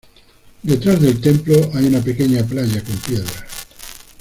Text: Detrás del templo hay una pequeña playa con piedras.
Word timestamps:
Detrás 0.63 0.99
del 0.99 1.21
templo 1.21 1.69
hay 1.75 1.85
una 1.85 2.01
pequeña 2.01 2.43
playa 2.43 2.83
con 2.83 2.97
piedras. 3.01 3.45